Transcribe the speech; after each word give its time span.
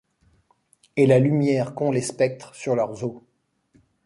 Et 0.97 1.05
la 1.05 1.19
lumière 1.19 1.75
qu’ont 1.75 1.91
les 1.91 2.01
spectres 2.01 2.55
sur 2.55 2.73
leurs 2.75 3.03
os; 3.03 3.21